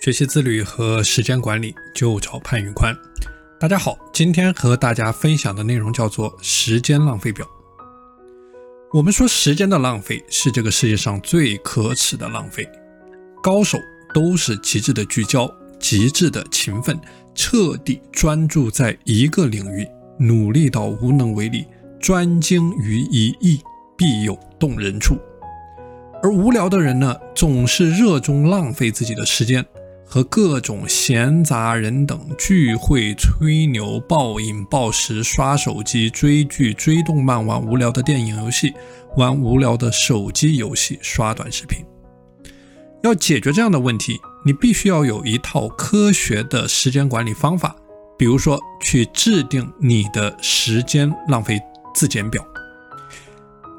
[0.00, 2.96] 学习自律和时间管理就找潘宇宽。
[3.58, 7.46] 大家好，今天和大家分享的内容叫做时间浪费表。
[8.94, 12.66] 我们说时间的浪费是这个世界上最可耻的浪费。
[13.42, 13.76] 高手
[14.14, 15.46] 都是极致的聚焦、
[15.78, 16.98] 极致的勤奋，
[17.34, 19.86] 彻底专注在一个领域，
[20.18, 21.66] 努力到无能为力，
[22.00, 23.60] 专精于一役，
[23.98, 25.18] 必有动人处。
[26.22, 29.62] 而无聊的人呢，总是热衷浪费自己的时间。
[30.12, 38.74] 和各种闲杂人等聚会、吹牛、暴饮暴食、刷手机、追剧、追动漫、玩无聊的电影游戏、
[39.16, 41.86] 玩无聊的手机游戏、刷短视频。
[43.04, 47.76] 要解决这样的问题，你必须要有一套科学的时间管理方法，
[48.18, 51.56] 比如说去制定你的时间浪费
[51.94, 52.44] 自检表。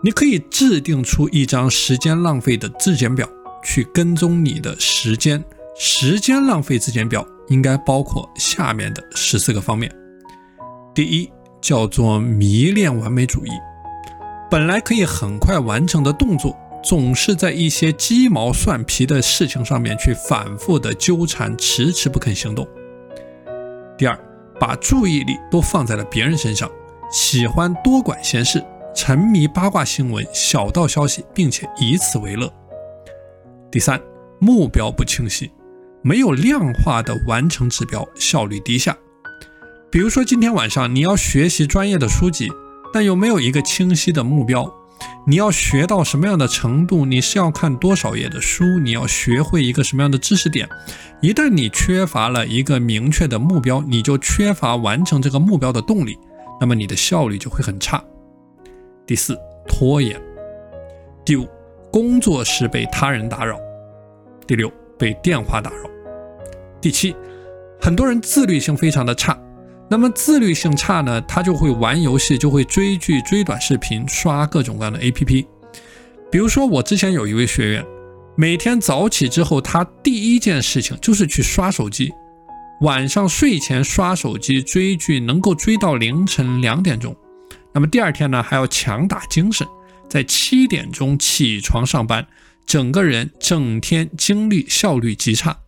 [0.01, 3.27] 你可以制定出一张时间浪费的自检表，
[3.65, 5.43] 去跟踪你的时间。
[5.83, 9.91] 时间浪费自检表应该包括下面的十四个方面。
[10.93, 11.27] 第一，
[11.59, 13.49] 叫做迷恋完美主义，
[14.47, 22.67] 本来可以很快完成的动作，总是在一些鸡毛蒜皮的事情上面去反复的纠缠，迟迟不肯行动。
[23.97, 24.15] 第二，
[24.59, 26.69] 把注意力都放在了别人身上，
[27.11, 32.53] 喜欢多管闲事，沉迷八卦新闻、小道消息，并且以此为乐。
[33.71, 33.99] 第三，
[34.37, 35.51] 目标不清晰。
[36.01, 38.97] 没有量化的完成指标，效率低下。
[39.91, 42.49] 比如说，今天晚上你要学习专业的书籍，
[42.93, 44.73] 但又没有一个清晰的目标。
[45.27, 47.05] 你要学到什么样的程度？
[47.05, 48.63] 你是要看多少页的书？
[48.79, 50.67] 你要学会一个什么样的知识点？
[51.21, 56.17] 一旦你缺乏了一个明确的目标，你就缺乏完成这个目标的动力，
[56.59, 58.03] 那么你的效率就会很差。
[59.05, 60.19] 第四，拖延。
[61.25, 61.47] 第五，
[61.91, 63.59] 工作时被他人打扰。
[64.47, 65.89] 第六，被电话打扰。
[66.79, 67.15] 第七，
[67.79, 69.35] 很多人自律性非常的差，
[69.89, 75.47] 那么自律性差呢，他就会玩游戏，就会追剧、追短视频、刷各种各样的 APP。
[76.31, 77.85] 比如说，我之前有一位学员，
[78.35, 82.13] 每天早起之后，他第一件事情就是去刷手机，
[82.81, 87.15] 晚上睡前刷手机追剧，能够追到凌晨两点钟。
[87.73, 89.67] 那么第二天呢，还要强打精神，
[90.07, 92.25] 在七点钟起床上班，
[92.65, 95.59] 整个人整天精力效率极差。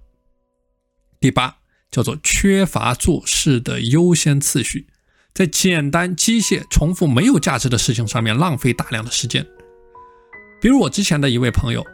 [1.20, 1.58] 第八
[1.92, 4.88] 叫做缺乏做事的优先次序，
[5.34, 9.46] 在简单、机械、重复、没有价值的事情上面浪费大量的时间。
[10.62, 11.86] 比如我之前的一位朋友，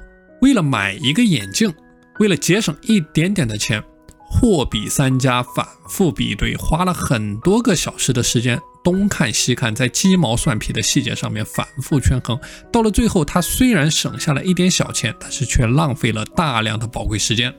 [0.42, 1.74] 为了买一个眼镜，
[2.20, 3.84] 为了节省一点点的钱，
[4.30, 12.40] 货比三家，反复比对，花了很多个小时的时间，东看西看，在鸡毛蒜皮的细节上面反复权衡。
[12.72, 17.54] 到了最后，他虽然省下了一点小钱，但是却浪费了大量的宝贵时间。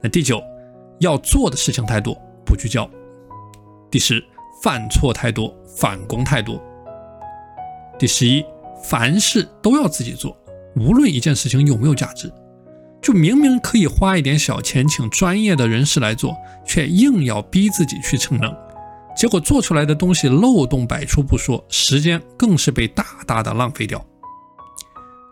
[0.00, 0.42] 那第九，
[1.00, 2.88] 要做的事情太多，不聚焦。
[3.90, 4.22] 第十，
[4.62, 6.62] 犯错太多，反攻太多。
[7.98, 8.44] 第十一，
[8.84, 10.36] 凡事都要自己做，
[10.76, 12.32] 无论一件事情有没有价值，
[13.00, 18.54] 就明明可以花一点小钱请专业的人士来做，却硬要逼自己去逞能，
[19.18, 24.00] 结果做出来的东西漏洞百出不说，时间更是被大大的浪费掉。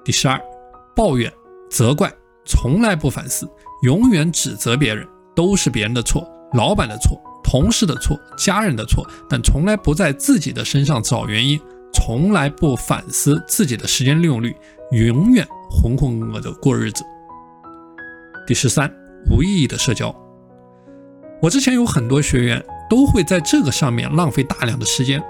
[0.04, 0.40] 第十二，
[0.96, 1.32] 抱怨、
[1.70, 2.12] 责怪，
[2.44, 3.48] 从来不反思。
[3.82, 11.60] 永远指责别人，都是别人的错，老板的错，同事的错，家人的错，但从来不在自己的身上找原因，
[11.92, 14.52] 从来不反思自己的时间利用率，
[14.90, 17.04] 永远浑浑噩噩的过日子。
[18.48, 18.92] 第十三，
[19.30, 20.12] 无意义的社交。
[21.40, 25.22] 我之前有很多学员都会在这个上面浪费大量的时间，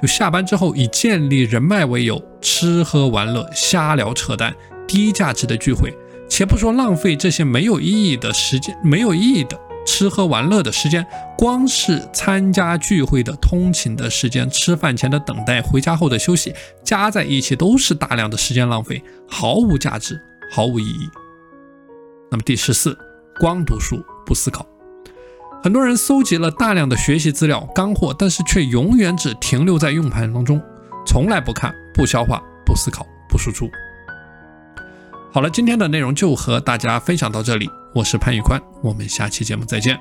[0.00, 4.54] 就下班之后以建立人脉为由，吃喝玩乐，瞎聊扯淡，
[4.86, 5.92] 低价值的聚会。
[6.28, 11.06] 且不说浪费这些没有意义的时间，没有意义的吃喝玩乐的时间，
[11.36, 20.18] 光是参加聚会的通勤的时间、吃饭前的等待、回家后的休息，加在一起都是大量的时间浪费，毫无价值，
[20.50, 21.08] 毫无意义。
[22.30, 22.98] 那么第十四，
[23.38, 24.66] 光读书不思考。
[25.64, 30.60] 很多人搜集了大量的学习资料、干货，但是却永远只停留在用盘当中，
[31.06, 33.66] 从来不看、不消化、不思考、不输出。
[35.32, 39.98] 好了，今天的内容就和大家分享到这里，我是潘宇宽，我们下期节目再见。